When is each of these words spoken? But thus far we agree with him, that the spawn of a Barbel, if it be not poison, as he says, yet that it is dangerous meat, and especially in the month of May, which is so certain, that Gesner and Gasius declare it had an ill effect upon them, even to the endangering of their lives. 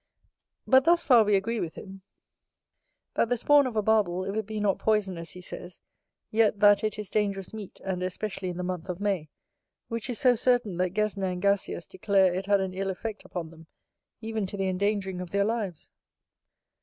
But 0.65 0.85
thus 0.85 1.03
far 1.03 1.23
we 1.23 1.35
agree 1.35 1.59
with 1.59 1.75
him, 1.75 2.01
that 3.13 3.29
the 3.29 3.37
spawn 3.37 3.67
of 3.67 3.75
a 3.75 3.83
Barbel, 3.83 4.25
if 4.25 4.35
it 4.35 4.47
be 4.47 4.59
not 4.59 4.79
poison, 4.79 5.15
as 5.15 5.29
he 5.29 5.41
says, 5.41 5.79
yet 6.31 6.59
that 6.59 6.83
it 6.83 6.97
is 6.97 7.07
dangerous 7.07 7.53
meat, 7.53 7.79
and 7.85 8.01
especially 8.01 8.49
in 8.49 8.57
the 8.57 8.63
month 8.63 8.89
of 8.89 8.99
May, 8.99 9.29
which 9.89 10.09
is 10.09 10.17
so 10.17 10.33
certain, 10.35 10.77
that 10.77 10.95
Gesner 10.95 11.27
and 11.31 11.39
Gasius 11.39 11.85
declare 11.87 12.33
it 12.33 12.47
had 12.47 12.61
an 12.61 12.73
ill 12.73 12.89
effect 12.89 13.25
upon 13.25 13.51
them, 13.51 13.67
even 14.21 14.47
to 14.47 14.57
the 14.57 14.69
endangering 14.69 15.21
of 15.21 15.29
their 15.29 15.45
lives. 15.45 15.91